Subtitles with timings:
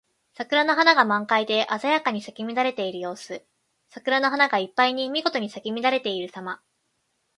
[0.33, 3.45] 桜の花が満開で鮮やかに咲き乱れている様子。
[3.87, 6.59] 桜の花がいっぱいにみごとに咲き乱れているさま。